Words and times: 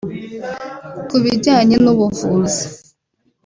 Ku 1.09 1.17
bijyanye 1.23 1.75
n’ubuvuzi 1.83 2.63